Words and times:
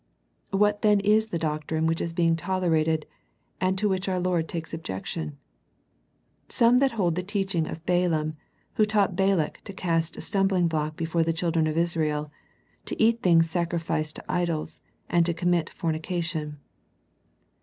What 0.49 0.81
then 0.81 0.99
is 0.99 1.27
the 1.27 1.37
doctrine 1.37 1.85
which 1.85 2.01
is 2.01 2.11
being 2.11 2.35
tolerated 2.35 3.05
and 3.59 3.77
to 3.77 3.87
which 3.87 4.09
our 4.09 4.19
Lord 4.19 4.47
takes 4.49 4.73
objec 4.73 5.05
tion?" 5.05 5.37
Some 6.49 6.79
that 6.79 6.93
hold 6.93 7.13
the 7.13 7.21
teaching 7.21 7.67
of 7.67 7.85
Balaam, 7.85 8.35
who 8.77 8.85
taught 8.85 9.15
Balak 9.15 9.61
to 9.63 9.73
cast 9.73 10.17
a 10.17 10.21
stumbling 10.21 10.67
block 10.67 10.97
before 10.97 11.21
the 11.23 11.33
children 11.33 11.67
of 11.67 11.77
Israel, 11.77 12.31
to 12.85 12.99
eat 12.99 13.21
things 13.21 13.47
sacrificed 13.47 14.15
to 14.15 14.25
idols, 14.27 14.81
and 15.07 15.23
to 15.27 15.35
commit 15.35 15.69
fornication." 15.69 16.57